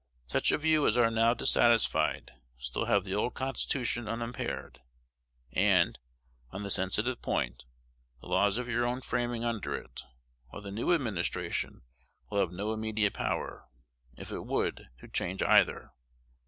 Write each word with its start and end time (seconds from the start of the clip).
Such 0.25 0.51
of 0.51 0.65
you 0.65 0.87
as 0.87 0.97
are 0.97 1.11
now 1.11 1.35
dissatisfied 1.35 2.31
still 2.57 2.85
have 2.85 3.03
the 3.03 3.13
old 3.13 3.35
Constitution 3.35 4.07
unimpaired, 4.07 4.81
and, 5.51 5.99
on 6.49 6.63
the 6.63 6.71
sensitive 6.71 7.21
point, 7.21 7.65
the 8.19 8.25
laws 8.25 8.57
of 8.57 8.67
your 8.67 8.83
own 8.83 9.01
framing 9.01 9.43
under 9.43 9.75
it; 9.75 10.01
while 10.47 10.63
the 10.63 10.71
new 10.71 10.91
administration 10.91 11.83
will 12.31 12.39
have 12.39 12.51
no 12.51 12.73
immediate 12.73 13.13
power, 13.13 13.67
if 14.17 14.31
it 14.31 14.43
would, 14.43 14.87
to 15.01 15.07
change 15.07 15.43
either. 15.43 15.91